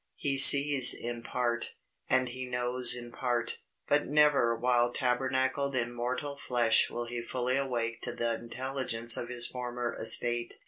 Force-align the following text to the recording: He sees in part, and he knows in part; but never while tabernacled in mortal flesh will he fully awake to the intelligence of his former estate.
He 0.15 0.35
sees 0.39 0.95
in 0.95 1.21
part, 1.21 1.75
and 2.09 2.29
he 2.29 2.47
knows 2.49 2.95
in 2.95 3.11
part; 3.11 3.59
but 3.87 4.07
never 4.07 4.55
while 4.55 4.91
tabernacled 4.91 5.75
in 5.75 5.93
mortal 5.93 6.37
flesh 6.39 6.89
will 6.89 7.05
he 7.05 7.21
fully 7.21 7.55
awake 7.55 8.01
to 8.01 8.11
the 8.11 8.33
intelligence 8.33 9.15
of 9.15 9.29
his 9.29 9.45
former 9.45 9.93
estate. 9.95 10.55